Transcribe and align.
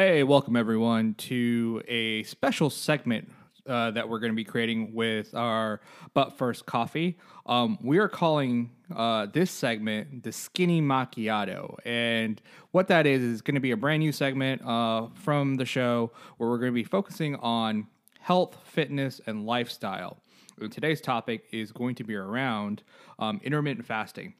Hey, 0.00 0.22
welcome 0.22 0.54
everyone 0.54 1.14
to 1.14 1.82
a 1.88 2.22
special 2.22 2.70
segment 2.70 3.32
uh, 3.66 3.90
that 3.90 4.08
we're 4.08 4.20
going 4.20 4.30
to 4.30 4.36
be 4.36 4.44
creating 4.44 4.94
with 4.94 5.34
our 5.34 5.80
But 6.14 6.38
First 6.38 6.66
Coffee. 6.66 7.18
Um, 7.46 7.78
we 7.82 7.98
are 7.98 8.08
calling 8.08 8.70
uh, 8.94 9.26
this 9.26 9.50
segment 9.50 10.22
the 10.22 10.30
Skinny 10.30 10.80
Macchiato. 10.80 11.78
And 11.84 12.40
what 12.70 12.86
that 12.86 13.08
is, 13.08 13.24
is 13.24 13.42
going 13.42 13.56
to 13.56 13.60
be 13.60 13.72
a 13.72 13.76
brand 13.76 13.98
new 13.98 14.12
segment 14.12 14.64
uh, 14.64 15.08
from 15.14 15.56
the 15.56 15.66
show 15.66 16.12
where 16.36 16.48
we're 16.48 16.58
going 16.58 16.70
to 16.70 16.80
be 16.80 16.84
focusing 16.84 17.34
on 17.34 17.88
health, 18.20 18.56
fitness, 18.66 19.20
and 19.26 19.46
lifestyle. 19.46 20.22
And 20.60 20.70
today's 20.70 21.00
topic 21.00 21.46
is 21.50 21.72
going 21.72 21.96
to 21.96 22.04
be 22.04 22.14
around 22.14 22.84
um, 23.18 23.40
intermittent 23.42 23.84
fasting. 23.84 24.34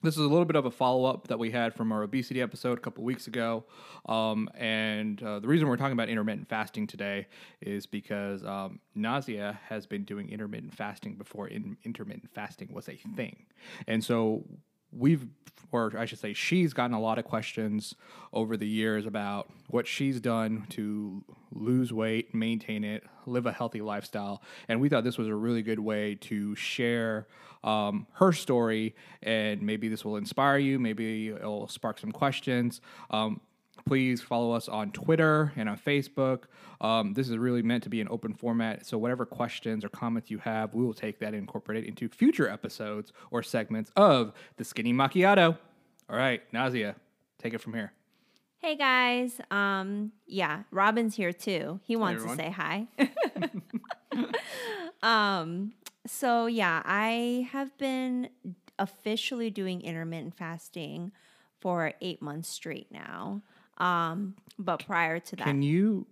This 0.00 0.14
is 0.14 0.24
a 0.24 0.28
little 0.28 0.44
bit 0.44 0.54
of 0.54 0.64
a 0.64 0.70
follow 0.70 1.06
up 1.06 1.26
that 1.26 1.40
we 1.40 1.50
had 1.50 1.74
from 1.74 1.90
our 1.90 2.04
obesity 2.04 2.40
episode 2.40 2.78
a 2.78 2.80
couple 2.80 3.02
weeks 3.02 3.26
ago. 3.26 3.64
Um, 4.06 4.48
and 4.54 5.20
uh, 5.20 5.40
the 5.40 5.48
reason 5.48 5.66
we're 5.66 5.76
talking 5.76 5.92
about 5.92 6.08
intermittent 6.08 6.48
fasting 6.48 6.86
today 6.86 7.26
is 7.60 7.84
because 7.84 8.44
um, 8.44 8.78
Nazia 8.96 9.58
has 9.68 9.86
been 9.86 10.04
doing 10.04 10.28
intermittent 10.28 10.72
fasting 10.72 11.16
before 11.16 11.48
in- 11.48 11.76
intermittent 11.84 12.30
fasting 12.32 12.68
was 12.72 12.88
a 12.88 12.96
thing. 13.16 13.46
And 13.88 14.04
so 14.04 14.44
we've, 14.92 15.26
or 15.72 15.92
I 15.98 16.04
should 16.04 16.20
say, 16.20 16.32
she's 16.32 16.72
gotten 16.72 16.94
a 16.94 17.00
lot 17.00 17.18
of 17.18 17.24
questions 17.24 17.96
over 18.32 18.56
the 18.56 18.68
years 18.68 19.04
about 19.04 19.50
what 19.66 19.88
she's 19.88 20.20
done 20.20 20.66
to 20.70 21.24
lose 21.52 21.92
weight, 21.92 22.34
maintain 22.34 22.84
it, 22.84 23.04
live 23.26 23.46
a 23.46 23.52
healthy 23.52 23.80
lifestyle. 23.80 24.42
And 24.68 24.80
we 24.80 24.88
thought 24.88 25.04
this 25.04 25.18
was 25.18 25.28
a 25.28 25.34
really 25.34 25.62
good 25.62 25.78
way 25.78 26.16
to 26.22 26.54
share 26.54 27.26
um, 27.64 28.06
her 28.14 28.32
story, 28.32 28.94
and 29.22 29.62
maybe 29.62 29.88
this 29.88 30.04
will 30.04 30.16
inspire 30.16 30.58
you. 30.58 30.78
Maybe 30.78 31.28
it'll 31.28 31.68
spark 31.68 31.98
some 31.98 32.12
questions. 32.12 32.80
Um, 33.10 33.40
please 33.86 34.20
follow 34.20 34.52
us 34.52 34.68
on 34.68 34.92
Twitter 34.92 35.52
and 35.56 35.68
on 35.68 35.78
Facebook. 35.78 36.44
Um, 36.80 37.14
this 37.14 37.28
is 37.28 37.36
really 37.36 37.62
meant 37.62 37.82
to 37.84 37.88
be 37.88 38.00
an 38.00 38.08
open 38.10 38.34
format. 38.34 38.86
So, 38.86 38.98
whatever 38.98 39.26
questions 39.26 39.84
or 39.84 39.88
comments 39.88 40.30
you 40.30 40.38
have, 40.38 40.74
we 40.74 40.84
will 40.84 40.94
take 40.94 41.18
that 41.20 41.28
and 41.28 41.36
incorporate 41.36 41.84
it 41.84 41.88
into 41.88 42.08
future 42.08 42.48
episodes 42.48 43.12
or 43.30 43.42
segments 43.42 43.90
of 43.96 44.32
the 44.56 44.64
Skinny 44.64 44.92
Macchiato. 44.92 45.58
All 46.08 46.16
right, 46.16 46.40
Nazia, 46.52 46.94
take 47.38 47.54
it 47.54 47.60
from 47.60 47.74
here. 47.74 47.92
Hey 48.58 48.76
guys. 48.76 49.40
Um 49.50 50.12
yeah, 50.26 50.64
Robin's 50.70 51.14
here 51.14 51.32
too. 51.32 51.80
He 51.84 51.96
wants 51.96 52.24
to 52.24 52.34
say 52.34 52.50
hi. 52.50 52.86
um 55.02 55.72
so 56.06 56.46
yeah, 56.46 56.82
I 56.84 57.48
have 57.52 57.76
been 57.78 58.30
officially 58.78 59.50
doing 59.50 59.80
intermittent 59.82 60.36
fasting 60.36 61.12
for 61.60 61.92
8 62.00 62.22
months 62.22 62.48
straight 62.48 62.90
now. 62.90 63.42
Um 63.78 64.34
but 64.58 64.84
prior 64.84 65.20
to 65.20 65.36
that 65.36 65.44
Can 65.44 65.62
you 65.62 66.06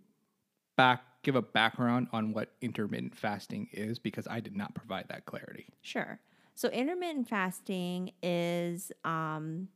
back 0.77 1.03
give 1.27 1.34
a 1.34 1.42
background 1.42 2.06
on 2.12 2.33
what 2.33 2.53
intermittent 2.60 3.16
fasting 3.16 3.69
is? 3.72 3.98
Because 3.98 4.28
I 4.28 4.38
did 4.38 4.56
not 4.56 4.75
provide 4.75 5.08
that 5.08 5.27
clarity. 5.27 5.66
Sure. 5.83 6.20
So 6.55 6.69
intermittent 6.69 7.28
fasting 7.28 8.12
is 8.22 8.92
um, 9.05 9.69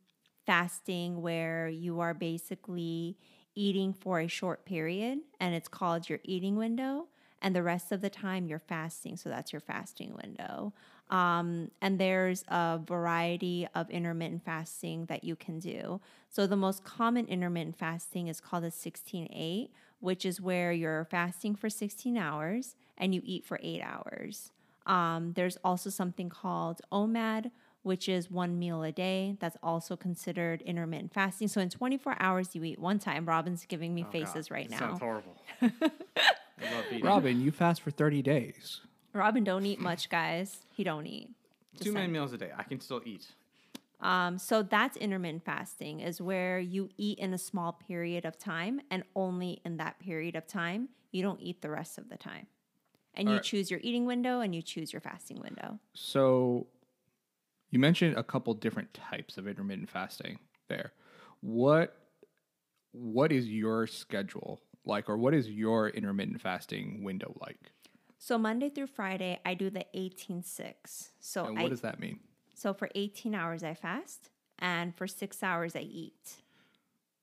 fasting 0.50 1.22
where 1.22 1.68
you 1.68 2.00
are 2.00 2.12
basically 2.12 3.16
eating 3.54 3.92
for 3.92 4.18
a 4.18 4.26
short 4.26 4.64
period 4.64 5.20
and 5.38 5.54
it's 5.54 5.68
called 5.68 6.08
your 6.08 6.18
eating 6.24 6.56
window. 6.56 7.06
And 7.40 7.54
the 7.54 7.62
rest 7.62 7.92
of 7.92 8.00
the 8.00 8.10
time 8.10 8.48
you're 8.48 8.58
fasting. 8.58 9.16
So 9.16 9.28
that's 9.28 9.52
your 9.52 9.60
fasting 9.60 10.12
window. 10.20 10.72
Um, 11.08 11.70
and 11.80 12.00
there's 12.00 12.42
a 12.48 12.80
variety 12.84 13.68
of 13.76 13.88
intermittent 13.90 14.44
fasting 14.44 15.06
that 15.06 15.22
you 15.22 15.36
can 15.36 15.60
do. 15.60 16.00
So 16.28 16.48
the 16.48 16.56
most 16.56 16.82
common 16.82 17.26
intermittent 17.26 17.78
fasting 17.78 18.26
is 18.26 18.40
called 18.40 18.64
a 18.64 18.72
16 18.72 19.28
8, 19.32 19.70
which 20.00 20.26
is 20.26 20.40
where 20.40 20.72
you're 20.72 21.04
fasting 21.04 21.54
for 21.54 21.70
16 21.70 22.18
hours 22.18 22.74
and 22.98 23.14
you 23.14 23.22
eat 23.24 23.44
for 23.44 23.60
eight 23.62 23.82
hours. 23.82 24.50
Um, 24.86 25.32
there's 25.36 25.58
also 25.62 25.90
something 25.90 26.28
called 26.28 26.80
OMAD, 26.90 27.52
which 27.82 28.08
is 28.08 28.30
one 28.30 28.58
meal 28.58 28.82
a 28.82 28.92
day. 28.92 29.36
That's 29.40 29.56
also 29.62 29.96
considered 29.96 30.62
intermittent 30.62 31.12
fasting. 31.14 31.48
So 31.48 31.60
in 31.60 31.70
24 31.70 32.16
hours, 32.20 32.54
you 32.54 32.62
eat 32.64 32.78
one 32.78 32.98
time. 32.98 33.26
Robin's 33.26 33.64
giving 33.66 33.94
me 33.94 34.04
Oh, 34.06 34.10
faces 34.12 34.48
God, 34.48 34.54
right 34.54 34.64
it 34.66 34.70
now. 34.70 34.78
Sounds 34.78 35.00
horrible. 35.00 35.36
I 35.62 35.70
love 35.70 36.84
eating. 36.90 37.04
Robin, 37.04 37.40
you 37.40 37.50
fast 37.50 37.80
for 37.80 37.90
30 37.90 38.22
days. 38.22 38.80
Robin 39.12 39.42
don't 39.44 39.64
eat 39.66 39.80
much, 39.80 40.08
guys. 40.10 40.58
He 40.76 40.84
don't 40.84 41.06
eat. 41.06 41.30
Just 41.72 41.84
Too 41.84 41.92
many 41.92 42.04
saying. 42.04 42.12
meals 42.12 42.32
a 42.32 42.38
day. 42.38 42.50
I 42.56 42.62
can 42.64 42.80
still 42.80 43.00
eat. 43.04 43.26
Um, 44.00 44.38
so 44.38 44.62
that's 44.62 44.96
intermittent 44.96 45.44
fasting 45.44 46.00
is 46.00 46.20
where 46.20 46.58
you 46.58 46.88
eat 46.96 47.18
in 47.18 47.34
a 47.34 47.38
small 47.38 47.72
period 47.72 48.24
of 48.24 48.38
time 48.38 48.80
and 48.90 49.04
only 49.14 49.60
in 49.64 49.76
that 49.78 49.98
period 49.98 50.36
of 50.36 50.46
time. 50.46 50.88
You 51.12 51.22
don't 51.22 51.40
eat 51.40 51.60
the 51.60 51.70
rest 51.70 51.98
of 51.98 52.08
the 52.08 52.16
time. 52.16 52.46
And 53.14 53.28
you 53.28 53.32
Alright. 53.34 53.44
choose 53.44 53.70
your 53.70 53.80
eating 53.82 54.06
window 54.06 54.40
and 54.40 54.54
you 54.54 54.62
choose 54.62 54.92
your 54.92 55.00
fasting 55.00 55.40
window. 55.40 55.80
So 55.92 56.66
you 57.70 57.78
mentioned 57.78 58.16
a 58.16 58.22
couple 58.22 58.52
different 58.54 58.92
types 58.94 59.38
of 59.38 59.46
intermittent 59.48 59.88
fasting 59.90 60.38
there. 60.68 60.92
What 61.40 61.96
what 62.92 63.30
is 63.32 63.48
your 63.48 63.86
schedule 63.86 64.60
like 64.84 65.08
or 65.08 65.16
what 65.16 65.32
is 65.34 65.48
your 65.48 65.88
intermittent 65.90 66.40
fasting 66.40 67.04
window 67.04 67.32
like? 67.40 67.72
So 68.18 68.36
Monday 68.36 68.68
through 68.68 68.88
Friday, 68.88 69.38
I 69.46 69.54
do 69.54 69.70
the 69.70 69.86
18-6. 69.94 71.10
So 71.20 71.46
And 71.46 71.58
I 71.58 71.62
what 71.62 71.70
does 71.70 71.80
that 71.82 72.00
mean? 72.00 72.20
so 72.54 72.74
for 72.74 72.90
18 72.94 73.34
hours 73.34 73.62
I 73.62 73.74
fast 73.74 74.28
and 74.58 74.94
for 74.94 75.06
6 75.06 75.42
hours 75.42 75.74
I 75.76 75.80
eat. 75.80 76.42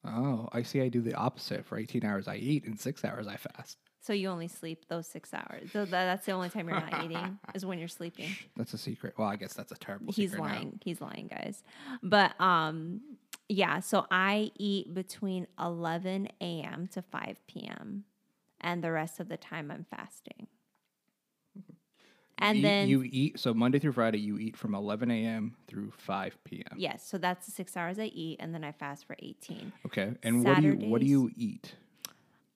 Oh, 0.03 0.47
I 0.53 0.63
see 0.63 0.81
I 0.81 0.87
do 0.87 1.01
the 1.01 1.13
opposite. 1.13 1.65
For 1.65 1.77
18 1.77 2.05
hours 2.05 2.27
I 2.27 2.37
eat 2.37 2.65
and 2.65 2.79
6 2.79 3.05
hours 3.05 3.27
I 3.27 3.35
fast. 3.35 3.77
So 3.99 4.13
you 4.13 4.29
only 4.29 4.47
sleep 4.47 4.85
those 4.87 5.07
6 5.07 5.33
hours. 5.33 5.71
So 5.73 5.85
that's 5.85 6.25
the 6.25 6.31
only 6.31 6.49
time 6.49 6.69
you're 6.69 6.79
not 6.79 7.03
eating 7.03 7.39
is 7.55 7.65
when 7.65 7.77
you're 7.79 7.87
sleeping. 7.87 8.29
That's 8.55 8.73
a 8.73 8.77
secret. 8.77 9.15
Well, 9.17 9.27
I 9.27 9.35
guess 9.35 9.53
that's 9.53 9.71
a 9.71 9.75
terrible 9.75 10.13
He's 10.13 10.31
secret 10.31 10.45
now. 10.47 10.53
lying. 10.53 10.79
He's 10.83 11.01
lying, 11.01 11.27
guys. 11.27 11.63
But 12.03 12.39
um 12.39 13.01
yeah, 13.49 13.79
so 13.79 14.05
I 14.11 14.51
eat 14.57 14.93
between 14.93 15.47
11 15.59 16.27
a.m. 16.41 16.87
to 16.93 17.01
5 17.01 17.47
p.m. 17.47 18.03
and 18.59 18.83
the 18.83 18.91
rest 18.91 19.19
of 19.19 19.29
the 19.29 19.37
time 19.37 19.71
I'm 19.71 19.85
fasting. 19.89 20.47
And 22.39 22.59
Eat- 22.59 22.61
then 22.61 22.87
you 22.87 23.03
eat 23.03 23.39
so 23.39 23.53
Monday 23.53 23.79
through 23.79 23.93
Friday 23.93 24.19
you 24.19 24.37
eat 24.37 24.55
from 24.55 24.75
11 24.75 25.09
a.m. 25.09 25.55
through 25.67 25.91
5 25.97 26.37
p.m. 26.43 26.77
yes, 26.77 27.03
so 27.07 27.17
that's 27.17 27.45
the 27.47 27.51
6 27.51 27.75
hours 27.75 27.97
I 27.99 28.05
eat 28.05 28.37
and 28.39 28.53
then 28.53 28.63
I 28.63 28.71
fast 28.73 29.05
for 29.07 29.15
18. 29.19 29.71
Okay. 29.87 30.13
And 30.23 30.45
what 30.45 30.57
do 30.57 30.61
you 30.61 30.75
what 30.75 31.01
do 31.01 31.07
you 31.07 31.31
eat? 31.35 31.73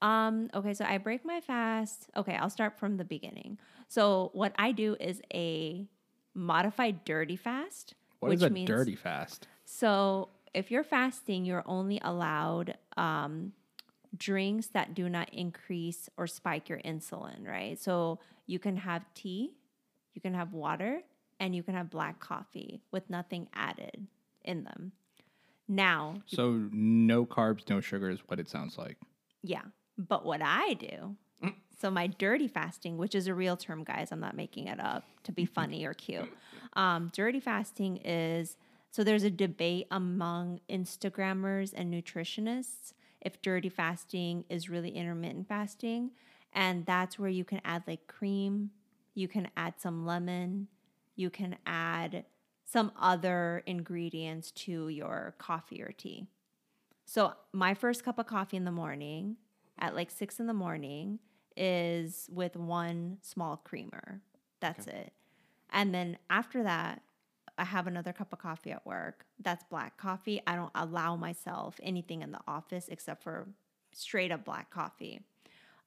Um, 0.02 0.50
okay, 0.54 0.74
so 0.74 0.86
I 0.86 0.98
break 0.98 1.24
my 1.24 1.42
fast. 1.42 2.08
Okay, 2.16 2.36
I'll 2.36 2.50
start 2.50 2.80
from 2.80 2.98
the 2.98 3.06
beginning. 3.06 3.58
So 3.88 4.32
what 4.34 4.54
I 4.58 4.72
do 4.72 4.96
is 5.00 5.22
a 5.34 5.88
modified 6.34 7.06
dirty 7.06 7.36
fast. 7.36 7.94
What 8.20 8.30
which 8.30 8.38
is 8.38 8.44
a 8.44 8.50
means, 8.50 8.68
dirty 8.68 8.96
fast? 8.96 9.48
So 9.66 10.30
if 10.54 10.72
you're 10.72 10.84
fasting, 10.84 11.46
you're 11.46 11.64
only 11.66 12.00
allowed 12.04 12.78
um, 12.98 13.54
drinks 14.18 14.68
that 14.68 14.94
do 14.94 15.08
not 15.10 15.30
increase 15.34 16.10
or 16.18 16.28
spike 16.28 16.70
your 16.70 16.80
insulin, 16.80 17.48
right? 17.48 17.80
So 17.80 18.20
you 18.48 18.60
can 18.60 18.78
have 18.78 19.04
tea, 19.14 19.56
you 20.14 20.22
can 20.22 20.34
have 20.34 20.54
water, 20.54 21.02
and 21.40 21.56
you 21.56 21.64
can 21.64 21.74
have 21.74 21.90
black 21.90 22.20
coffee 22.20 22.82
with 22.92 23.10
nothing 23.10 23.48
added 23.54 24.08
in 24.44 24.64
them. 24.64 24.92
Now, 25.68 26.16
So 26.26 26.68
no 26.72 27.26
carbs, 27.26 27.70
no 27.70 27.80
sugar 27.82 28.10
is 28.10 28.20
what 28.28 28.40
it 28.40 28.50
sounds 28.50 28.78
like. 28.78 28.98
Yeah. 29.42 29.62
But 29.97 30.25
what 30.25 30.41
I 30.41 30.74
do, 30.74 31.16
so 31.81 31.90
my 31.90 32.07
dirty 32.07 32.47
fasting, 32.47 32.97
which 32.97 33.16
is 33.16 33.28
a 33.28 33.34
real 33.34 33.57
term, 33.57 33.84
guys, 33.84 34.12
I'm 34.12 34.19
not 34.19 34.35
making 34.35 34.67
it 34.67 34.79
up 34.79 35.03
to 35.23 35.32
be 35.32 35.46
funny 35.46 35.85
or 35.85 35.93
cute. 35.93 36.29
Um, 36.73 37.11
dirty 37.14 37.41
fasting 37.41 37.97
is 37.97 38.55
so 38.91 39.03
there's 39.03 39.26
a 39.26 39.29
debate 39.29 39.88
among 39.91 40.61
Instagrammers 40.70 41.73
and 41.76 41.93
nutritionists 41.93 42.93
if 43.20 43.41
dirty 43.41 43.67
fasting 43.67 44.46
is 44.47 44.70
really 44.70 44.91
intermittent 44.91 45.49
fasting. 45.49 46.11
And 46.53 46.85
that's 46.85 47.20
where 47.20 47.29
you 47.29 47.44
can 47.44 47.59
add 47.66 47.84
like 47.87 48.08
cream, 48.08 48.72
you 49.16 49.28
can 49.28 49.49
add 49.58 49.73
some 49.79 50.05
lemon, 50.05 50.70
you 51.17 51.29
can 51.29 51.58
add 51.66 52.23
some 52.64 52.94
other 52.97 53.64
ingredients 53.66 54.52
to 54.52 54.87
your 54.87 55.35
coffee 55.40 55.82
or 55.82 55.91
tea. 55.91 56.28
So 57.03 57.34
my 57.52 57.73
first 57.73 58.05
cup 58.05 58.17
of 58.17 58.28
coffee 58.28 58.55
in 58.55 58.64
the 58.64 58.72
morning 58.72 59.35
at 59.82 59.96
like 59.96 60.12
six 60.12 60.40
in 60.40 60.48
the 60.48 60.54
morning 60.54 61.20
is 61.58 62.30
with 62.32 62.56
one 62.56 63.18
small 63.22 63.58
creamer. 63.58 64.22
That's 64.62 64.88
it. 64.88 65.12
And 65.72 65.94
then 65.94 66.18
after 66.30 66.64
that, 66.64 67.02
I 67.58 67.66
have 67.66 67.88
another 67.88 68.14
cup 68.14 68.32
of 68.32 68.40
coffee 68.40 68.72
at 68.72 68.86
work. 68.86 69.26
That's 69.40 69.64
black 69.66 69.98
coffee. 69.98 70.42
I 70.48 70.56
don't 70.56 70.72
allow 70.76 71.16
myself 71.16 71.80
anything 71.84 72.22
in 72.22 72.32
the 72.32 72.40
office 72.48 72.88
except 72.90 73.24
for 73.24 73.48
straight 73.92 74.32
up 74.32 74.46
black 74.46 74.70
coffee. 74.70 75.22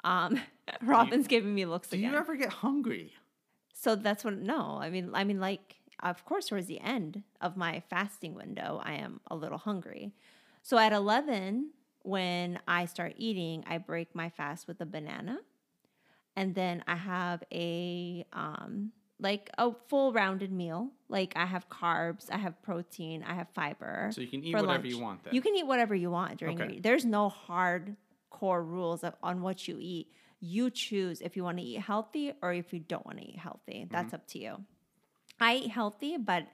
Um, 0.02 0.40
Robin's 0.82 1.26
giving 1.26 1.54
me 1.54 1.64
looks 1.66 1.88
Do 1.88 1.96
again. 1.96 2.12
you 2.12 2.18
ever 2.18 2.36
get 2.36 2.50
hungry? 2.50 3.12
So 3.72 3.94
that's 3.96 4.24
what 4.24 4.38
no, 4.38 4.78
I 4.80 4.90
mean 4.90 5.10
I 5.12 5.24
mean 5.24 5.40
like 5.40 5.76
of 6.00 6.24
course 6.24 6.46
towards 6.46 6.66
the 6.66 6.80
end 6.80 7.22
of 7.40 7.56
my 7.56 7.82
fasting 7.90 8.34
window 8.34 8.80
I 8.82 8.94
am 8.94 9.20
a 9.30 9.36
little 9.36 9.58
hungry. 9.58 10.12
So 10.62 10.78
at 10.78 10.92
11 10.92 11.70
when 12.04 12.58
I 12.68 12.84
start 12.86 13.14
eating, 13.16 13.64
I 13.66 13.78
break 13.78 14.14
my 14.14 14.28
fast 14.30 14.68
with 14.68 14.80
a 14.80 14.86
banana. 14.86 15.38
And 16.36 16.54
then 16.54 16.84
I 16.86 16.96
have 16.96 17.42
a 17.52 18.24
um 18.32 18.92
like 19.20 19.48
a 19.58 19.72
full 19.88 20.12
rounded 20.12 20.52
meal. 20.52 20.90
Like 21.08 21.32
I 21.36 21.46
have 21.46 21.68
carbs, 21.68 22.30
I 22.30 22.36
have 22.38 22.60
protein, 22.62 23.24
I 23.26 23.34
have 23.34 23.48
fiber. 23.54 24.10
So 24.12 24.20
you 24.20 24.26
can 24.28 24.42
eat 24.44 24.54
whatever 24.54 24.72
lunch. 24.72 24.86
you 24.86 24.98
want 24.98 25.24
then. 25.24 25.34
You 25.34 25.40
can 25.40 25.54
eat 25.56 25.66
whatever 25.66 25.94
you 25.94 26.10
want 26.10 26.38
during 26.38 26.60
Okay. 26.60 26.74
eat. 26.74 26.82
There's 26.82 27.04
no 27.04 27.28
hard 27.28 27.96
core 28.30 28.62
rules 28.62 29.02
of, 29.04 29.14
on 29.22 29.40
what 29.42 29.66
you 29.68 29.78
eat. 29.80 30.12
You 30.40 30.68
choose 30.70 31.20
if 31.20 31.36
you 31.36 31.44
want 31.44 31.58
to 31.58 31.64
eat 31.64 31.80
healthy 31.80 32.32
or 32.42 32.52
if 32.52 32.72
you 32.72 32.80
don't 32.80 33.06
want 33.06 33.18
to 33.18 33.24
eat 33.24 33.38
healthy. 33.38 33.86
That's 33.90 34.08
Mm-hmm. 34.08 34.14
up 34.16 34.26
to 34.28 34.38
you. 34.38 34.64
I 35.40 35.54
eat 35.56 35.70
healthy, 35.70 36.16
but 36.18 36.46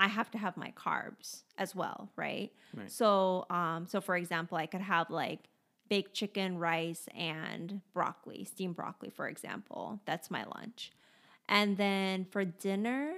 I 0.00 0.08
have 0.08 0.30
to 0.30 0.38
have 0.38 0.56
my 0.56 0.72
carbs 0.72 1.42
as 1.58 1.74
well, 1.74 2.10
right? 2.16 2.50
Right. 2.74 2.90
So, 2.90 3.44
um, 3.50 3.86
so 3.86 4.00
for 4.00 4.16
example, 4.16 4.56
I 4.56 4.64
could 4.64 4.80
have 4.80 5.10
like 5.10 5.40
baked 5.90 6.14
chicken, 6.14 6.58
rice, 6.58 7.06
and 7.14 7.82
broccoli, 7.92 8.44
steamed 8.44 8.76
broccoli, 8.76 9.10
for 9.10 9.28
example. 9.28 10.00
That's 10.06 10.30
my 10.30 10.44
lunch. 10.44 10.90
And 11.48 11.76
then 11.76 12.24
for 12.24 12.46
dinner, 12.46 13.12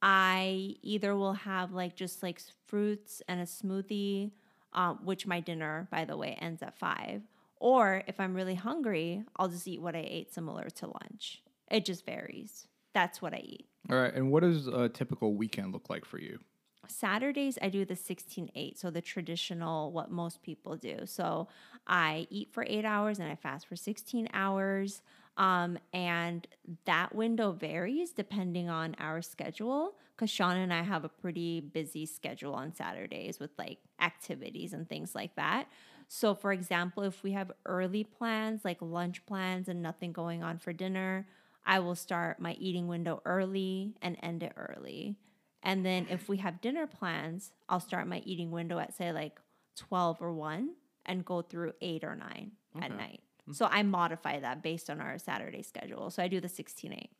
I 0.00 0.76
either 0.80 1.14
will 1.14 1.34
have 1.34 1.72
like 1.72 1.94
just 1.94 2.22
like 2.22 2.40
fruits 2.66 3.20
and 3.28 3.40
a 3.40 3.44
smoothie, 3.44 4.30
um, 4.72 5.00
which 5.04 5.26
my 5.26 5.40
dinner, 5.40 5.88
by 5.90 6.06
the 6.06 6.16
way, 6.16 6.38
ends 6.40 6.62
at 6.62 6.78
five. 6.78 7.20
Or 7.56 8.02
if 8.06 8.18
I'm 8.18 8.34
really 8.34 8.54
hungry, 8.54 9.24
I'll 9.36 9.48
just 9.48 9.68
eat 9.68 9.82
what 9.82 9.94
I 9.94 10.06
ate 10.08 10.32
similar 10.32 10.70
to 10.70 10.86
lunch. 10.86 11.42
It 11.70 11.84
just 11.84 12.06
varies. 12.06 12.66
That's 12.94 13.20
what 13.20 13.34
I 13.34 13.38
eat. 13.38 13.66
All 13.90 13.98
right. 13.98 14.14
And 14.14 14.30
what 14.30 14.42
does 14.42 14.66
a 14.66 14.88
typical 14.88 15.34
weekend 15.34 15.72
look 15.72 15.90
like 15.90 16.04
for 16.06 16.18
you? 16.18 16.38
Saturdays, 16.86 17.58
I 17.60 17.68
do 17.68 17.84
the 17.84 17.96
16 17.96 18.50
8. 18.54 18.78
So 18.78 18.90
the 18.90 19.00
traditional, 19.00 19.92
what 19.92 20.10
most 20.10 20.42
people 20.42 20.76
do. 20.76 21.00
So 21.04 21.48
I 21.86 22.26
eat 22.30 22.50
for 22.52 22.64
eight 22.68 22.84
hours 22.84 23.18
and 23.18 23.30
I 23.30 23.34
fast 23.34 23.66
for 23.66 23.76
16 23.76 24.28
hours. 24.32 25.02
Um, 25.36 25.78
and 25.92 26.46
that 26.84 27.14
window 27.14 27.52
varies 27.52 28.12
depending 28.12 28.68
on 28.68 28.94
our 29.00 29.20
schedule 29.20 29.96
because 30.14 30.30
Sean 30.30 30.56
and 30.56 30.72
I 30.72 30.82
have 30.82 31.04
a 31.04 31.08
pretty 31.08 31.60
busy 31.60 32.06
schedule 32.06 32.54
on 32.54 32.72
Saturdays 32.72 33.40
with 33.40 33.50
like 33.58 33.78
activities 34.00 34.72
and 34.72 34.88
things 34.88 35.14
like 35.14 35.34
that. 35.34 35.66
So, 36.06 36.34
for 36.34 36.52
example, 36.52 37.02
if 37.02 37.22
we 37.24 37.32
have 37.32 37.50
early 37.66 38.04
plans, 38.04 38.64
like 38.64 38.78
lunch 38.80 39.26
plans 39.26 39.68
and 39.68 39.82
nothing 39.82 40.12
going 40.12 40.44
on 40.44 40.58
for 40.58 40.72
dinner, 40.72 41.26
I 41.66 41.78
will 41.80 41.94
start 41.94 42.40
my 42.40 42.52
eating 42.54 42.88
window 42.88 43.22
early 43.24 43.94
and 44.02 44.16
end 44.22 44.42
it 44.42 44.52
early. 44.56 45.16
And 45.62 45.84
then 45.84 46.06
if 46.10 46.28
we 46.28 46.36
have 46.38 46.60
dinner 46.60 46.86
plans, 46.86 47.52
I'll 47.68 47.80
start 47.80 48.06
my 48.06 48.22
eating 48.26 48.50
window 48.50 48.78
at 48.78 48.94
say 48.94 49.12
like 49.12 49.38
12 49.76 50.20
or 50.20 50.32
1 50.32 50.70
and 51.06 51.24
go 51.24 51.42
through 51.42 51.72
8 51.80 52.04
or 52.04 52.16
9 52.16 52.52
at 52.76 52.84
Okay. 52.84 52.94
night. 52.96 53.20
Hmm. 53.46 53.52
So 53.52 53.66
I 53.70 53.82
modify 53.82 54.40
that 54.40 54.62
based 54.62 54.90
on 54.90 55.00
our 55.00 55.18
Saturday 55.18 55.62
schedule. 55.62 56.10
So 56.10 56.22
I 56.22 56.28
do 56.28 56.40
the 56.40 56.48
16 56.48 56.92
8. 56.92 57.10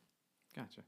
Gotcha. 0.54 0.82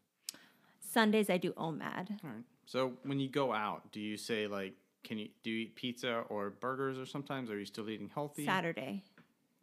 Sundays 0.80 1.30
I 1.30 1.38
do 1.38 1.52
OMAD. 1.52 2.10
All 2.24 2.30
right. 2.30 2.44
So 2.66 2.92
when 3.04 3.20
you 3.20 3.28
go 3.28 3.52
out, 3.52 3.90
do 3.92 4.00
you 4.00 4.16
say 4.16 4.46
like, 4.46 4.74
can 5.04 5.18
you 5.18 5.28
do 5.42 5.50
you 5.50 5.62
eat 5.62 5.76
pizza 5.76 6.24
or 6.28 6.50
burgers 6.50 6.98
or 6.98 7.06
sometimes? 7.06 7.50
Are 7.50 7.58
you 7.58 7.64
still 7.64 7.88
eating 7.88 8.10
healthy? 8.12 8.44
Saturday. 8.44 9.04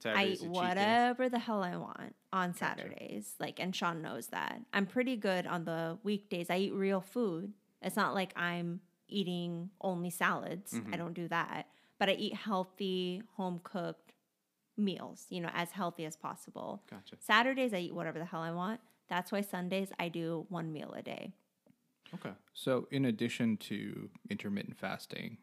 I 0.09 0.25
eat 0.25 0.39
a 0.39 0.41
cheat 0.41 0.41
day? 0.41 0.47
whatever 0.47 1.29
the 1.29 1.39
hell 1.39 1.63
I 1.63 1.77
want 1.77 2.15
on 2.31 2.53
Saturdays. 2.53 3.33
Like, 3.39 3.59
and 3.59 3.75
Sean 3.75 4.01
knows 4.01 4.27
that. 4.27 4.59
I'm 4.73 4.85
pretty 4.85 5.15
good 5.15 5.47
on 5.47 5.65
the 5.65 5.97
weekdays. 6.03 6.49
I 6.49 6.57
eat 6.57 6.73
real 6.73 7.01
food. 7.01 7.53
It's 7.81 7.95
not 7.95 8.13
like 8.13 8.37
I'm 8.37 8.81
eating 9.07 9.69
only 9.81 10.09
salads. 10.09 10.73
Mm-hmm. 10.73 10.93
I 10.93 10.97
don't 10.97 11.13
do 11.13 11.27
that. 11.27 11.67
But 11.99 12.09
I 12.09 12.13
eat 12.13 12.35
healthy, 12.35 13.21
home 13.35 13.61
cooked 13.63 14.13
meals, 14.77 15.27
you 15.29 15.41
know, 15.41 15.51
as 15.53 15.71
healthy 15.71 16.05
as 16.05 16.15
possible. 16.15 16.83
Gotcha. 16.89 17.15
Saturdays, 17.19 17.73
I 17.73 17.77
eat 17.77 17.95
whatever 17.95 18.19
the 18.19 18.25
hell 18.25 18.41
I 18.41 18.51
want. 18.51 18.79
That's 19.09 19.31
why 19.31 19.41
Sundays, 19.41 19.89
I 19.99 20.09
do 20.09 20.45
one 20.49 20.73
meal 20.73 20.93
a 20.97 21.01
day. 21.01 21.33
Okay. 22.15 22.31
So, 22.53 22.87
in 22.91 23.05
addition 23.05 23.57
to 23.57 24.09
intermittent 24.29 24.77
fasting, 24.77 25.37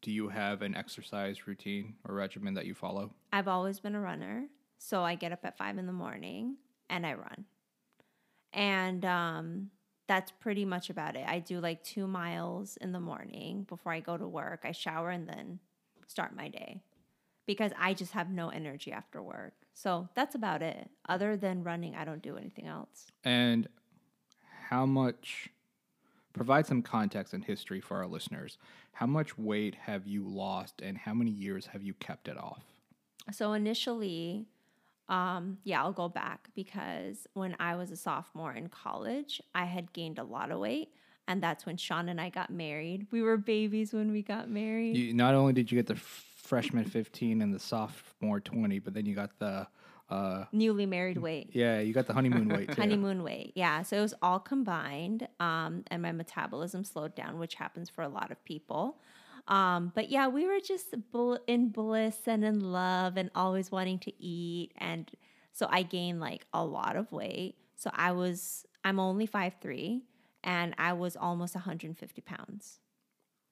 do 0.00 0.10
you 0.10 0.28
have 0.28 0.62
an 0.62 0.74
exercise 0.74 1.46
routine 1.46 1.94
or 2.06 2.14
regimen 2.14 2.54
that 2.54 2.66
you 2.66 2.74
follow? 2.74 3.12
I've 3.32 3.48
always 3.48 3.80
been 3.80 3.94
a 3.94 4.00
runner. 4.00 4.46
So 4.78 5.02
I 5.02 5.14
get 5.14 5.32
up 5.32 5.44
at 5.44 5.56
five 5.56 5.78
in 5.78 5.86
the 5.86 5.92
morning 5.92 6.56
and 6.90 7.06
I 7.06 7.14
run. 7.14 7.44
And 8.52 9.04
um, 9.04 9.70
that's 10.08 10.30
pretty 10.30 10.64
much 10.64 10.90
about 10.90 11.16
it. 11.16 11.24
I 11.26 11.38
do 11.38 11.60
like 11.60 11.82
two 11.82 12.06
miles 12.06 12.76
in 12.78 12.92
the 12.92 13.00
morning 13.00 13.64
before 13.68 13.92
I 13.92 14.00
go 14.00 14.16
to 14.16 14.26
work. 14.26 14.60
I 14.64 14.72
shower 14.72 15.10
and 15.10 15.28
then 15.28 15.60
start 16.06 16.36
my 16.36 16.48
day 16.48 16.82
because 17.46 17.72
I 17.78 17.94
just 17.94 18.12
have 18.12 18.30
no 18.30 18.48
energy 18.48 18.92
after 18.92 19.22
work. 19.22 19.54
So 19.74 20.08
that's 20.14 20.34
about 20.34 20.62
it. 20.62 20.90
Other 21.08 21.36
than 21.36 21.64
running, 21.64 21.94
I 21.94 22.04
don't 22.04 22.22
do 22.22 22.36
anything 22.36 22.66
else. 22.66 23.06
And 23.24 23.68
how 24.68 24.86
much, 24.86 25.48
provide 26.32 26.66
some 26.66 26.82
context 26.82 27.32
and 27.32 27.44
history 27.44 27.80
for 27.80 27.98
our 27.98 28.06
listeners. 28.06 28.58
How 28.92 29.06
much 29.06 29.36
weight 29.38 29.74
have 29.74 30.06
you 30.06 30.24
lost 30.26 30.80
and 30.80 30.96
how 30.96 31.14
many 31.14 31.30
years 31.30 31.66
have 31.66 31.82
you 31.82 31.94
kept 31.94 32.28
it 32.28 32.36
off? 32.38 32.62
So 33.30 33.52
initially, 33.52 34.46
um, 35.08 35.58
yeah, 35.64 35.82
I'll 35.82 35.92
go 35.92 36.08
back 36.08 36.48
because 36.54 37.26
when 37.34 37.56
I 37.58 37.76
was 37.76 37.90
a 37.90 37.96
sophomore 37.96 38.52
in 38.52 38.68
college, 38.68 39.40
I 39.54 39.64
had 39.64 39.92
gained 39.92 40.18
a 40.18 40.24
lot 40.24 40.50
of 40.50 40.58
weight. 40.58 40.90
And 41.28 41.42
that's 41.42 41.64
when 41.64 41.76
Sean 41.76 42.08
and 42.08 42.20
I 42.20 42.30
got 42.30 42.50
married. 42.50 43.06
We 43.10 43.22
were 43.22 43.36
babies 43.36 43.92
when 43.92 44.10
we 44.10 44.22
got 44.22 44.50
married. 44.50 44.96
You, 44.96 45.14
not 45.14 45.34
only 45.34 45.52
did 45.52 45.70
you 45.70 45.78
get 45.78 45.86
the 45.86 45.94
freshman 45.96 46.84
15 46.84 47.40
and 47.42 47.54
the 47.54 47.60
sophomore 47.60 48.40
20, 48.40 48.80
but 48.80 48.92
then 48.92 49.06
you 49.06 49.14
got 49.14 49.38
the, 49.38 49.66
uh, 50.08 50.44
Newly 50.52 50.86
married 50.86 51.18
weight. 51.18 51.50
yeah, 51.52 51.80
you 51.80 51.92
got 51.92 52.06
the 52.06 52.12
honeymoon 52.12 52.48
weight 52.48 52.70
too. 52.74 52.80
Honeymoon 52.80 53.22
weight. 53.22 53.52
Yeah. 53.54 53.82
So 53.82 53.96
it 53.98 54.02
was 54.02 54.14
all 54.22 54.38
combined. 54.40 55.26
Um, 55.40 55.84
and 55.88 56.02
my 56.02 56.12
metabolism 56.12 56.84
slowed 56.84 57.14
down, 57.14 57.38
which 57.38 57.54
happens 57.54 57.88
for 57.88 58.02
a 58.02 58.08
lot 58.08 58.30
of 58.30 58.44
people. 58.44 58.98
Um, 59.48 59.90
but 59.94 60.10
yeah, 60.10 60.28
we 60.28 60.46
were 60.46 60.60
just 60.60 60.94
bl- 61.10 61.36
in 61.46 61.70
bliss 61.70 62.18
and 62.26 62.44
in 62.44 62.60
love 62.60 63.16
and 63.16 63.30
always 63.34 63.72
wanting 63.72 63.98
to 64.00 64.12
eat. 64.22 64.72
And 64.78 65.10
so 65.52 65.66
I 65.70 65.82
gained 65.82 66.20
like 66.20 66.46
a 66.52 66.64
lot 66.64 66.96
of 66.96 67.10
weight. 67.10 67.56
So 67.76 67.90
I 67.92 68.12
was, 68.12 68.64
I'm 68.84 69.00
only 69.00 69.26
five 69.26 69.54
three, 69.60 70.02
and 70.44 70.74
I 70.78 70.92
was 70.92 71.16
almost 71.16 71.54
150 71.54 72.20
pounds. 72.22 72.78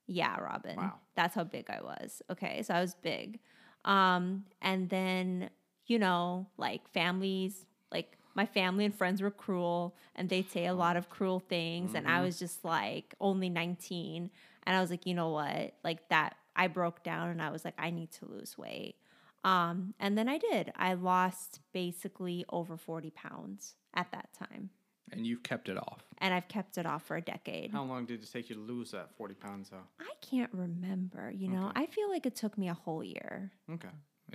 Yeah, 0.07 0.39
Robin. 0.39 0.77
Wow. 0.77 0.95
That's 1.17 1.35
how 1.35 1.45
big 1.45 1.69
I 1.71 1.81
was. 1.83 2.23
Okay. 2.31 2.63
So 2.63 2.75
I 2.75 2.81
was 2.81 2.95
big. 2.95 3.41
Um, 3.85 4.45
and 4.61 4.89
then, 4.91 5.51
you 5.91 5.99
know, 5.99 6.47
like 6.57 6.89
families, 6.89 7.67
like 7.91 8.17
my 8.35 8.47
family 8.47 8.85
and 8.85 8.95
friends 8.95 9.21
were 9.21 9.31
cruel 9.31 9.97
and 10.15 10.29
they'd 10.29 10.49
say 10.49 10.67
a 10.67 10.73
lot 10.73 10.97
of 10.97 11.11
cruel 11.11 11.41
things. 11.41 11.95
And 11.95 12.07
I 12.07 12.23
was 12.23 12.39
just 12.39 12.65
like 12.65 13.13
only 13.21 13.51
19. 13.51 14.31
And 14.63 14.77
I 14.77 14.81
was 14.81 14.89
like, 14.89 15.05
you 15.05 15.15
know 15.15 15.31
what? 15.31 15.75
Like 15.83 16.09
that, 16.09 16.37
I 16.55 16.69
broke 16.69 17.03
down 17.03 17.29
and 17.29 17.43
I 17.43 17.51
was 17.51 17.65
like, 17.65 17.75
I 17.77 17.91
need 17.91 18.13
to 18.13 18.27
lose 18.27 18.57
weight. 18.57 18.95
Um, 19.43 19.95
and 19.99 20.17
then 20.17 20.29
I 20.29 20.39
did. 20.39 20.73
I 20.77 20.95
lost 20.95 21.59
basically 21.73 22.45
over 22.51 22.77
40 22.77 23.11
pounds 23.11 23.75
at 23.93 24.13
that 24.13 24.29
time. 24.33 24.71
And 25.11 25.27
you've 25.27 25.43
kept 25.43 25.69
it 25.69 25.77
off. 25.77 26.05
And 26.19 26.33
I've 26.33 26.47
kept 26.47 26.79
it 26.79 26.87
off 26.87 27.03
for 27.03 27.17
a 27.17 27.21
decade. 27.21 27.73
How 27.73 27.83
long 27.83 28.07
did 28.07 28.23
it 28.23 28.31
take 28.33 28.49
you 28.49 28.55
to 28.55 28.61
lose 28.61 28.93
that 28.93 29.11
40 29.17 29.35
pounds 29.35 29.71
though? 29.71 29.89
I 29.99 30.13
can't 30.21 30.51
remember, 30.53 31.33
you 31.35 31.49
know, 31.49 31.73
I 31.75 31.87
feel 31.87 32.09
like 32.09 32.27
it 32.27 32.37
took 32.37 32.57
me 32.57 32.69
a 32.69 32.75
whole 32.75 33.03
year. 33.03 33.51
Okay. 33.73 33.89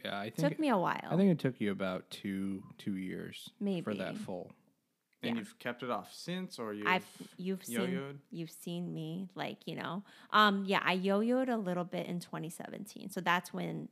Yeah, 0.04 0.20
I 0.20 0.26
It 0.26 0.36
think 0.36 0.50
took 0.50 0.60
me 0.60 0.70
a 0.70 0.78
while. 0.78 1.00
I 1.10 1.16
think 1.16 1.32
it 1.32 1.40
took 1.40 1.60
you 1.62 1.72
about 1.72 2.10
two 2.10 2.64
two 2.78 2.96
years 2.98 3.50
for 3.84 3.94
that 3.94 4.14
Maybe. 4.14 4.18
full. 4.26 4.52
And 5.24 5.36
Yeah. 5.36 5.40
you've 5.40 5.58
kept 5.60 5.82
it 5.82 5.90
off 5.90 6.14
since 6.14 6.60
or 6.60 6.74
you've 6.74 6.88
I've 6.88 7.06
you've 7.38 7.64
seen 7.66 7.76
yo-yoed? 7.76 8.18
you've 8.32 8.52
seen 8.52 8.94
me 8.94 9.30
like 9.34 9.58
you 9.66 9.76
know 9.76 10.04
um 10.32 10.66
yeah 10.68 10.82
I 10.84 10.94
yo-yoed 10.94 11.50
a 11.50 11.58
little 11.58 11.84
bit 11.86 12.06
in 12.08 12.20
2017 12.20 13.10
so 13.10 13.22
that's 13.22 13.54
when 13.54 13.90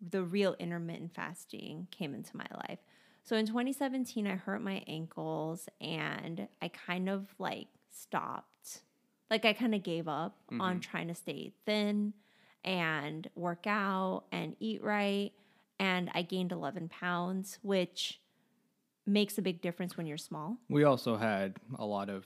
the 0.00 0.22
real 0.22 0.54
intermittent 0.58 1.14
fasting 1.14 1.88
came 1.90 2.14
into 2.14 2.36
my 2.36 2.46
life 2.68 2.78
so 3.24 3.34
in 3.36 3.46
2017 3.46 4.26
I 4.26 4.36
hurt 4.36 4.62
my 4.62 4.82
ankles 4.86 5.68
and 5.80 6.46
I 6.60 6.68
kind 6.68 7.08
of 7.08 7.34
like 7.38 7.68
stopped 7.90 8.82
like 9.30 9.44
I 9.44 9.52
kind 9.54 9.74
of 9.74 9.82
gave 9.82 10.06
up 10.06 10.36
on 10.60 10.78
trying 10.80 11.08
to 11.08 11.14
stay 11.14 11.52
thin 11.66 12.12
and 12.64 13.28
work 13.34 13.66
out 13.66 14.24
and 14.32 14.56
eat 14.60 14.82
right 14.82 15.32
and 15.78 16.10
I 16.14 16.22
gained 16.22 16.52
11 16.52 16.88
pounds 16.88 17.58
which 17.62 18.20
makes 19.06 19.36
a 19.38 19.42
big 19.42 19.60
difference 19.60 19.96
when 19.96 20.06
you're 20.06 20.18
small 20.18 20.58
We 20.68 20.84
also 20.84 21.16
had 21.16 21.56
a 21.78 21.84
lot 21.84 22.08
of 22.08 22.24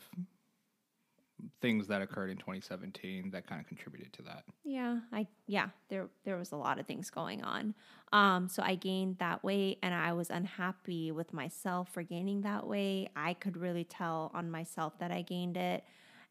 things 1.61 1.87
that 1.89 2.03
occurred 2.03 2.31
in 2.31 2.37
2017 2.37 3.31
that 3.31 3.47
kind 3.47 3.61
of 3.61 3.67
contributed 3.67 4.13
to 4.15 4.23
that. 4.23 4.45
Yeah, 4.65 5.01
I 5.13 5.27
yeah, 5.47 5.69
there 5.89 6.09
there 6.25 6.37
was 6.37 6.53
a 6.53 6.57
lot 6.57 6.79
of 6.79 6.87
things 6.87 7.11
going 7.11 7.43
on. 7.45 7.75
Um 8.13 8.49
so 8.49 8.63
I 8.63 8.75
gained 8.75 9.19
that 9.19 9.45
weight 9.45 9.79
and 9.83 9.95
I 9.95 10.13
was 10.13 10.31
unhappy 10.31 11.13
with 11.13 11.33
myself 11.33 11.89
for 11.91 12.03
gaining 12.03 12.43
that 12.43 12.67
weight. 12.67 13.09
I 13.17 13.35
could 13.35 13.57
really 13.57 13.85
tell 13.85 14.31
on 14.35 14.51
myself 14.51 14.99
that 14.99 15.11
I 15.11 15.23
gained 15.23 15.57
it 15.57 15.85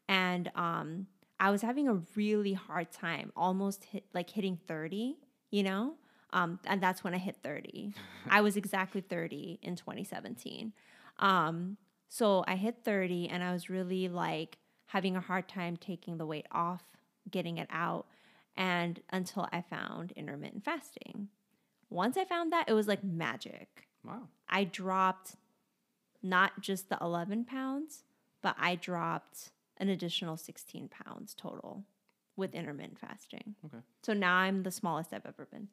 and 0.08 0.50
um 0.54 1.06
I 1.38 1.50
was 1.50 1.62
having 1.62 1.88
a 1.88 2.00
really 2.14 2.54
hard 2.54 2.92
time 2.92 3.32
almost 3.36 3.84
hit 3.84 4.04
like 4.14 4.30
hitting 4.30 4.58
30 4.66 5.16
you 5.50 5.62
know? 5.62 5.94
Um, 6.32 6.58
and 6.66 6.82
that's 6.82 7.04
when 7.04 7.14
I 7.14 7.18
hit 7.18 7.36
30. 7.42 7.94
I 8.30 8.40
was 8.40 8.56
exactly 8.56 9.00
30 9.00 9.60
in 9.62 9.76
2017. 9.76 10.72
Um, 11.18 11.76
so 12.08 12.44
I 12.46 12.56
hit 12.56 12.78
30 12.84 13.28
and 13.28 13.42
I 13.42 13.52
was 13.52 13.70
really 13.70 14.08
like 14.08 14.58
having 14.86 15.16
a 15.16 15.20
hard 15.20 15.48
time 15.48 15.76
taking 15.76 16.18
the 16.18 16.26
weight 16.26 16.46
off, 16.52 16.84
getting 17.30 17.58
it 17.58 17.68
out, 17.70 18.06
and 18.56 19.00
until 19.10 19.48
I 19.52 19.62
found 19.62 20.12
intermittent 20.12 20.64
fasting. 20.64 21.28
Once 21.88 22.16
I 22.16 22.24
found 22.24 22.52
that, 22.52 22.68
it 22.68 22.72
was 22.72 22.88
like 22.88 23.02
magic. 23.02 23.88
Wow. 24.04 24.28
I 24.48 24.64
dropped 24.64 25.36
not 26.22 26.60
just 26.60 26.88
the 26.88 26.98
11 27.00 27.44
pounds, 27.44 28.04
but 28.42 28.56
I 28.58 28.74
dropped 28.74 29.50
an 29.78 29.88
additional 29.88 30.36
16 30.36 30.88
pounds 30.88 31.34
total 31.34 31.84
with 32.36 32.52
hmm. 32.52 32.58
intermittent 32.58 32.98
fasting. 32.98 33.54
Okay. 33.64 33.82
So 34.02 34.12
now 34.12 34.34
I'm 34.36 34.62
the 34.62 34.70
smallest 34.70 35.12
I've 35.12 35.26
ever 35.26 35.46
been. 35.50 35.68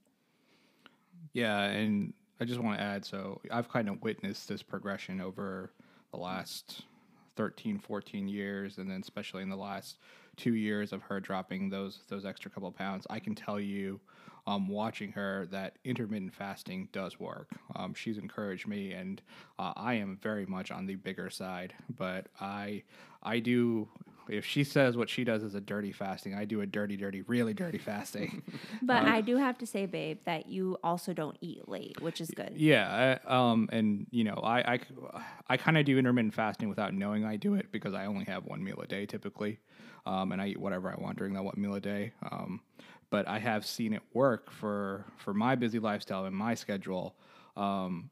Yeah, 1.34 1.62
and 1.64 2.14
I 2.40 2.46
just 2.46 2.60
want 2.60 2.78
to 2.78 2.84
add 2.84 3.06
so 3.06 3.40
I've 3.52 3.70
kind 3.70 3.88
of 3.90 4.02
witnessed 4.02 4.48
this 4.48 4.62
progression 4.62 5.22
over 5.22 5.72
the 6.12 6.18
last 6.18 6.84
13, 7.36 7.80
14 7.80 8.28
years, 8.28 8.78
and 8.78 8.90
then 8.90 9.02
especially 9.02 9.44
in 9.44 9.50
the 9.50 9.56
last 9.56 9.98
two 10.36 10.56
years 10.56 10.94
of 10.94 11.02
her 11.04 11.20
dropping 11.20 11.70
those 11.70 12.00
those 12.08 12.26
extra 12.26 12.50
couple 12.50 12.70
of 12.70 12.76
pounds. 12.76 13.06
I 13.10 13.20
can 13.20 13.36
tell 13.36 13.60
you, 13.60 14.00
um, 14.48 14.68
watching 14.68 15.12
her, 15.14 15.48
that 15.52 15.78
intermittent 15.84 16.34
fasting 16.34 16.90
does 16.92 17.20
work. 17.20 17.50
Um, 17.76 17.94
she's 17.94 18.18
encouraged 18.18 18.68
me, 18.68 18.92
and 18.92 19.22
uh, 19.60 19.74
I 19.76 19.96
am 19.96 20.18
very 20.22 20.46
much 20.46 20.72
on 20.72 20.86
the 20.86 20.96
bigger 20.96 21.30
side. 21.30 21.74
But 21.98 22.28
I 22.40 22.84
I 23.22 23.40
do. 23.40 23.88
If 24.30 24.46
she 24.46 24.64
says 24.64 24.96
what 24.96 25.10
she 25.10 25.24
does 25.24 25.44
is 25.44 25.56
a 25.56 25.62
dirty 25.62 25.92
fasting, 25.92 26.34
I 26.34 26.46
do 26.46 26.62
a 26.62 26.66
dirty, 26.66 26.96
dirty, 26.98 27.22
really 27.24 27.54
dirty 27.54 27.78
fasting. 27.78 28.44
But 28.82 29.06
I 29.06 29.22
do 29.22 29.38
have 29.38 29.58
to 29.60 29.66
say, 29.66 29.86
babe, 29.86 30.20
that 30.26 30.48
you 30.48 30.78
also 30.84 31.14
don't 31.14 31.38
eat 31.42 31.68
late, 31.68 32.02
which 32.02 32.20
is 32.20 32.30
good. 32.32 32.54
Yeah, 32.56 33.20
I, 33.28 33.52
um, 33.52 33.70
and 33.72 34.08
you 34.12 34.24
know, 34.24 34.36
I 34.44 34.74
I, 34.74 34.80
I 35.48 35.58
kind 35.58 35.78
of 35.78 35.86
do 35.86 35.98
intermittent 35.98 36.34
fasting 36.34 36.70
without 36.70 36.94
knowing 36.94 37.24
I 37.26 37.38
do 37.38 37.56
it 37.56 37.72
because 37.72 37.94
I 37.94 38.06
only 38.06 38.26
have 38.26 38.46
one 38.46 38.64
meal 38.64 38.80
a 38.82 38.88
day 38.88 39.06
typically, 39.06 39.60
um, 40.06 40.32
and 40.32 40.42
I 40.42 40.48
eat 40.48 40.60
whatever 40.60 40.92
I 40.92 41.02
want 41.02 41.18
during 41.18 41.34
that 41.34 41.44
one 41.44 41.56
meal 41.58 41.76
a 41.76 41.82
day. 41.82 42.14
Um, 42.30 42.62
but 43.10 43.28
I 43.28 43.40
have 43.40 43.66
seen 43.66 43.94
it 43.94 44.02
work 44.14 44.52
for 44.52 45.06
for 45.18 45.34
my 45.34 45.56
busy 45.56 45.80
lifestyle 45.80 46.26
and 46.26 46.36
my 46.36 46.56
schedule. 46.56 47.16
Um, 47.56 48.10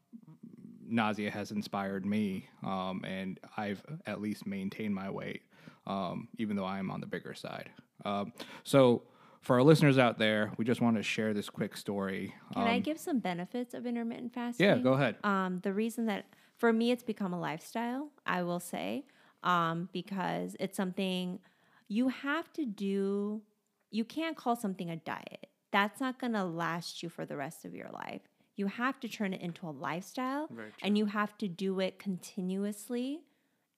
Nazia 0.91 1.31
has 1.31 1.51
inspired 1.51 2.05
me, 2.05 2.47
um, 2.63 3.03
and 3.05 3.39
I've 3.57 3.81
at 4.05 4.21
least 4.21 4.45
maintained 4.45 4.93
my 4.93 5.09
weight, 5.09 5.43
um, 5.87 6.27
even 6.37 6.55
though 6.55 6.65
I 6.65 6.79
am 6.79 6.91
on 6.91 7.01
the 7.01 7.07
bigger 7.07 7.33
side. 7.33 7.69
Um, 8.05 8.33
so. 8.63 9.03
For 9.41 9.55
our 9.55 9.63
listeners 9.63 9.97
out 9.97 10.19
there, 10.19 10.51
we 10.57 10.65
just 10.65 10.81
want 10.81 10.97
to 10.97 11.01
share 11.01 11.33
this 11.33 11.49
quick 11.49 11.75
story. 11.75 12.31
Can 12.53 12.67
I 12.67 12.77
give 12.77 12.99
some 12.99 13.17
benefits 13.17 13.73
of 13.73 13.87
intermittent 13.87 14.35
fasting? 14.35 14.67
Yeah, 14.67 14.77
go 14.77 14.93
ahead. 14.93 15.15
Um, 15.23 15.61
the 15.63 15.73
reason 15.73 16.05
that 16.05 16.27
for 16.57 16.71
me 16.71 16.91
it's 16.91 17.01
become 17.01 17.33
a 17.33 17.39
lifestyle, 17.39 18.11
I 18.23 18.43
will 18.43 18.59
say, 18.59 19.03
um, 19.41 19.89
because 19.93 20.55
it's 20.59 20.77
something 20.77 21.39
you 21.87 22.09
have 22.09 22.53
to 22.53 22.67
do. 22.67 23.41
You 23.89 24.05
can't 24.05 24.37
call 24.37 24.55
something 24.55 24.91
a 24.91 24.97
diet. 24.97 25.47
That's 25.71 25.99
not 25.99 26.19
going 26.19 26.33
to 26.33 26.43
last 26.43 27.01
you 27.01 27.09
for 27.09 27.25
the 27.25 27.35
rest 27.35 27.65
of 27.65 27.73
your 27.73 27.89
life. 27.91 28.21
You 28.57 28.67
have 28.67 28.99
to 28.99 29.09
turn 29.09 29.33
it 29.33 29.41
into 29.41 29.67
a 29.67 29.71
lifestyle, 29.71 30.51
and 30.83 30.99
you 30.99 31.07
have 31.07 31.35
to 31.39 31.47
do 31.47 31.79
it 31.79 31.97
continuously 31.97 33.21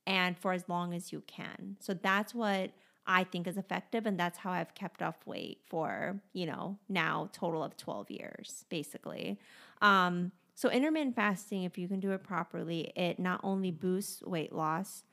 and 0.06 0.38
for 0.38 0.54
as 0.54 0.68
long 0.68 0.94
as 0.94 1.12
you 1.12 1.24
can. 1.28 1.78
So 1.80 1.94
that's 1.94 2.34
what 2.34 2.72
I 3.06 3.24
think 3.24 3.48
is 3.48 3.58
effective, 3.58 4.06
and 4.06 4.20
that's 4.20 4.38
how 4.38 4.52
I've 4.52 4.74
kept 4.76 5.02
off 5.02 5.16
weight 5.26 5.60
for 5.68 6.20
you 6.34 6.46
know 6.46 6.78
now 6.90 7.30
total 7.34 7.64
of 7.64 7.78
twelve 7.78 8.10
years, 8.10 8.66
basically. 8.70 9.40
Um, 9.82 10.32
so 10.56 10.70
intermittent 10.70 11.16
fasting, 11.16 11.64
if 11.64 11.78
you 11.78 11.88
can 11.88 12.00
do 12.00 12.12
it 12.12 12.24
properly, 12.24 12.92
it 12.96 13.20
not 13.20 13.42
only 13.44 13.72
boosts 13.72 14.22
weight 14.24 14.54
loss, 14.54 15.04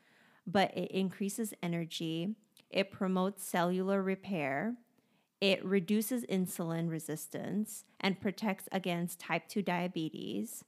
but 0.46 0.76
it 0.76 0.90
increases 0.90 1.54
energy. 1.62 2.34
It 2.70 2.90
promotes 2.90 3.44
cellular 3.44 4.02
repair. 4.02 4.74
It 5.40 5.64
reduces 5.64 6.24
insulin 6.26 6.90
resistance 6.90 7.84
and 7.98 8.20
protects 8.20 8.68
against 8.70 9.18
type 9.18 9.48
2 9.48 9.62
diabetes. 9.62 10.62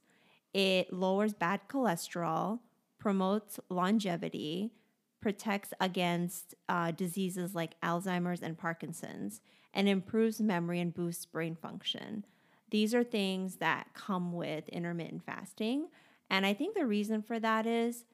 It 0.53 0.91
lowers 0.91 1.33
bad 1.33 1.61
cholesterol, 1.69 2.59
promotes 3.03 3.59
longevity, 3.69 4.71
protects 5.19 5.73
against 5.81 6.55
uh, 6.69 6.89
diseases 6.91 7.53
like 7.53 7.75
Alzheimer's 7.81 8.41
and 8.41 8.57
Parkinson's, 8.57 9.41
and 9.73 9.89
improves 9.89 10.39
memory 10.39 10.79
and 10.79 10.93
boosts 10.93 11.25
brain 11.25 11.53
function. 11.53 12.23
These 12.71 12.95
are 12.95 13.03
things 13.03 13.57
that 13.57 13.87
come 13.93 14.31
with 14.31 14.69
intermittent 14.69 15.25
fasting. 15.25 15.89
And 16.29 16.45
I 16.45 16.53
think 16.53 16.75
the 16.75 16.85
reason 16.85 17.21
for 17.21 17.41
that 17.41 17.65
is 17.65 18.05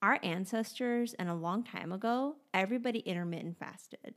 our 0.00 0.20
ancestors 0.22 1.12
and 1.14 1.28
a 1.28 1.34
long 1.34 1.64
time 1.64 1.90
ago, 1.90 2.36
everybody 2.54 3.00
intermittent 3.00 3.58
fasted 3.58 4.14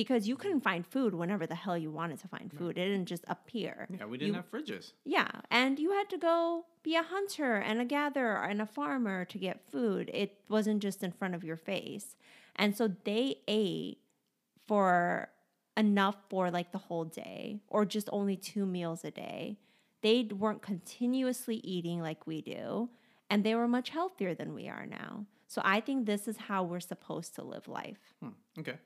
because 0.00 0.28
you 0.30 0.36
couldn't 0.42 0.60
find 0.70 0.82
food 0.86 1.12
whenever 1.20 1.44
the 1.52 1.56
hell 1.64 1.76
you 1.84 1.90
wanted 2.00 2.18
to 2.20 2.28
find 2.34 2.48
food. 2.58 2.72
It 2.78 2.86
didn't 2.92 3.06
just 3.14 3.24
appear. 3.36 3.74
Yeah, 3.90 4.06
we 4.06 4.16
didn't 4.18 4.28
You- 4.34 4.40
have 4.40 4.50
fridges. 4.54 4.92
Yeah, 5.16 5.30
and 5.50 5.72
you 5.84 5.90
had 5.98 6.08
to 6.14 6.18
go 6.30 6.66
be 6.88 6.94
a 6.94 7.02
hunter 7.14 7.52
and 7.68 7.80
a 7.80 7.84
gatherer 7.96 8.40
and 8.50 8.62
a 8.62 8.66
farmer 8.78 9.24
to 9.32 9.38
get 9.46 9.56
food. 9.72 10.04
It 10.22 10.30
wasn't 10.48 10.80
just 10.88 11.02
in 11.02 11.10
front 11.18 11.34
of 11.34 11.42
your 11.48 11.56
face. 11.72 12.16
And 12.54 12.76
so 12.78 12.84
they 13.10 13.24
ate 13.48 13.98
for 14.68 15.30
enough 15.76 16.16
for 16.30 16.50
like 16.58 16.70
the 16.72 16.78
whole 16.88 17.04
day 17.04 17.60
or 17.68 17.84
just 17.84 18.08
only 18.12 18.36
two 18.36 18.66
meals 18.66 19.04
a 19.04 19.10
day. 19.10 19.58
They 20.02 20.22
weren't 20.24 20.62
continuously 20.62 21.56
eating 21.74 22.00
like 22.08 22.26
we 22.26 22.40
do, 22.40 22.88
and 23.30 23.42
they 23.42 23.54
were 23.56 23.66
much 23.68 23.88
healthier 23.90 24.32
than 24.34 24.54
we 24.54 24.68
are 24.68 24.86
now. 24.86 25.26
So 25.48 25.60
I 25.64 25.80
think 25.80 26.06
this 26.06 26.28
is 26.28 26.36
how 26.36 26.62
we're 26.62 26.80
supposed 26.92 27.34
to 27.36 27.42
live 27.42 27.66
life. 27.66 28.02
Hmm. 28.22 28.34
Okay. 28.60 28.76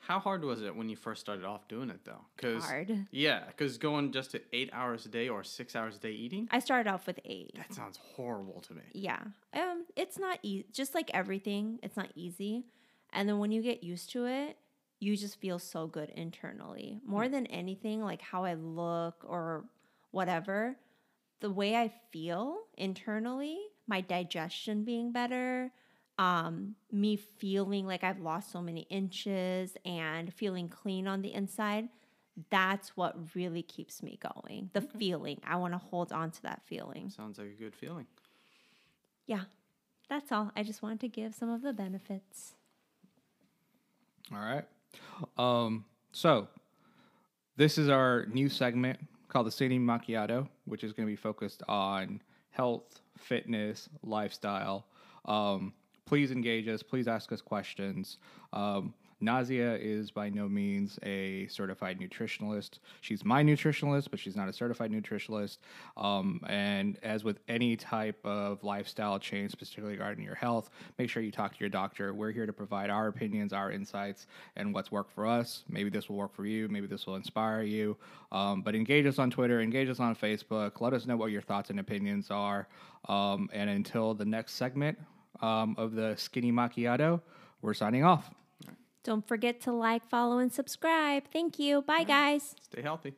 How 0.00 0.18
hard 0.18 0.44
was 0.44 0.62
it 0.62 0.74
when 0.74 0.88
you 0.88 0.96
first 0.96 1.20
started 1.20 1.44
off 1.44 1.68
doing 1.68 1.90
it 1.90 2.04
though? 2.04 2.24
Cause 2.36 2.64
Hard. 2.64 3.06
Yeah, 3.10 3.44
because 3.46 3.78
going 3.78 4.12
just 4.12 4.32
to 4.32 4.40
eight 4.52 4.70
hours 4.72 5.06
a 5.06 5.08
day 5.08 5.28
or 5.28 5.44
six 5.44 5.76
hours 5.76 5.96
a 5.96 5.98
day 6.00 6.12
eating, 6.12 6.48
I 6.50 6.58
started 6.58 6.90
off 6.90 7.06
with 7.06 7.20
eight. 7.24 7.54
that 7.56 7.72
sounds 7.72 7.98
horrible 8.16 8.60
to 8.62 8.74
me. 8.74 8.82
Yeah. 8.92 9.20
Um, 9.54 9.84
it's 9.96 10.18
not 10.18 10.38
easy. 10.42 10.66
Just 10.72 10.94
like 10.94 11.10
everything, 11.14 11.78
it's 11.82 11.96
not 11.96 12.08
easy. 12.14 12.64
And 13.12 13.28
then 13.28 13.38
when 13.38 13.52
you 13.52 13.62
get 13.62 13.84
used 13.84 14.10
to 14.12 14.26
it, 14.26 14.56
you 15.00 15.16
just 15.16 15.40
feel 15.40 15.58
so 15.58 15.86
good 15.86 16.10
internally. 16.10 17.00
More 17.06 17.28
than 17.28 17.46
anything, 17.46 18.02
like 18.02 18.22
how 18.22 18.44
I 18.44 18.54
look 18.54 19.24
or 19.26 19.64
whatever, 20.10 20.76
the 21.40 21.50
way 21.50 21.76
I 21.76 21.92
feel 22.10 22.58
internally, 22.76 23.58
my 23.86 24.00
digestion 24.00 24.84
being 24.84 25.12
better, 25.12 25.72
um, 26.20 26.74
me 26.92 27.16
feeling 27.16 27.86
like 27.86 28.04
I've 28.04 28.20
lost 28.20 28.52
so 28.52 28.60
many 28.60 28.82
inches 28.82 29.74
and 29.86 30.32
feeling 30.32 30.68
clean 30.68 31.08
on 31.08 31.22
the 31.22 31.32
inside, 31.32 31.88
that's 32.50 32.94
what 32.94 33.16
really 33.34 33.62
keeps 33.62 34.02
me 34.02 34.18
going. 34.20 34.68
The 34.74 34.82
feeling. 34.82 35.40
I 35.46 35.56
want 35.56 35.72
to 35.72 35.78
hold 35.78 36.12
on 36.12 36.30
to 36.30 36.42
that 36.42 36.60
feeling. 36.66 37.08
Sounds 37.08 37.38
like 37.38 37.48
a 37.48 37.58
good 37.58 37.74
feeling. 37.74 38.06
Yeah, 39.26 39.44
that's 40.10 40.30
all. 40.30 40.52
I 40.54 40.62
just 40.62 40.82
wanted 40.82 41.00
to 41.00 41.08
give 41.08 41.34
some 41.34 41.48
of 41.48 41.62
the 41.62 41.72
benefits. 41.72 42.52
All 44.30 44.40
right. 44.40 44.66
Um, 45.38 45.86
so 46.12 46.48
this 47.56 47.78
is 47.78 47.88
our 47.88 48.26
new 48.26 48.50
segment 48.50 48.98
called 49.28 49.46
the 49.46 49.50
Skinny 49.50 49.78
Macchiato, 49.78 50.46
which 50.66 50.84
is 50.84 50.92
going 50.92 51.06
to 51.06 51.10
be 51.10 51.16
focused 51.16 51.62
on 51.66 52.20
health, 52.50 53.00
fitness, 53.16 53.88
lifestyle. 54.02 54.84
Um, 55.24 55.72
please 56.10 56.32
engage 56.32 56.66
us. 56.66 56.82
Please 56.82 57.06
ask 57.06 57.30
us 57.30 57.40
questions. 57.40 58.18
Um, 58.52 58.94
Nazia 59.22 59.78
is 59.80 60.10
by 60.10 60.28
no 60.28 60.48
means 60.48 60.98
a 61.04 61.46
certified 61.46 62.00
nutritionalist. 62.00 62.80
She's 63.00 63.24
my 63.24 63.44
nutritionalist, 63.44 64.08
but 64.10 64.18
she's 64.18 64.34
not 64.34 64.48
a 64.48 64.52
certified 64.52 64.90
nutritionalist. 64.90 65.58
Um, 65.96 66.40
and 66.48 66.98
as 67.04 67.22
with 67.22 67.38
any 67.46 67.76
type 67.76 68.18
of 68.24 68.64
lifestyle 68.64 69.20
change, 69.20 69.56
particularly 69.56 69.94
regarding 69.94 70.24
your 70.24 70.34
health, 70.34 70.70
make 70.98 71.08
sure 71.08 71.22
you 71.22 71.30
talk 71.30 71.52
to 71.52 71.60
your 71.60 71.68
doctor. 71.68 72.12
We're 72.12 72.32
here 72.32 72.46
to 72.46 72.52
provide 72.52 72.90
our 72.90 73.06
opinions, 73.06 73.52
our 73.52 73.70
insights, 73.70 74.26
and 74.56 74.74
what's 74.74 74.90
worked 74.90 75.12
for 75.12 75.28
us. 75.28 75.62
Maybe 75.68 75.90
this 75.90 76.08
will 76.08 76.16
work 76.16 76.34
for 76.34 76.44
you. 76.44 76.66
Maybe 76.66 76.88
this 76.88 77.06
will 77.06 77.14
inspire 77.14 77.62
you. 77.62 77.96
Um, 78.32 78.62
but 78.62 78.74
engage 78.74 79.06
us 79.06 79.20
on 79.20 79.30
Twitter, 79.30 79.60
engage 79.60 79.88
us 79.88 80.00
on 80.00 80.16
Facebook. 80.16 80.80
Let 80.80 80.92
us 80.92 81.06
know 81.06 81.16
what 81.16 81.30
your 81.30 81.42
thoughts 81.42 81.70
and 81.70 81.78
opinions 81.78 82.32
are. 82.32 82.66
Um, 83.08 83.48
and 83.52 83.70
until 83.70 84.12
the 84.12 84.24
next 84.24 84.54
segment 84.54 84.98
um, 85.42 85.74
of 85.78 85.94
the 85.94 86.14
Skinny 86.16 86.52
Macchiato, 86.52 87.20
we're 87.62 87.74
signing 87.74 88.04
off. 88.04 88.30
Don't 89.02 89.26
forget 89.26 89.60
to 89.62 89.72
like, 89.72 90.08
follow, 90.08 90.38
and 90.38 90.52
subscribe. 90.52 91.24
Thank 91.32 91.58
you. 91.58 91.82
Bye, 91.82 92.04
guys. 92.04 92.54
Stay 92.60 92.82
healthy. 92.82 93.14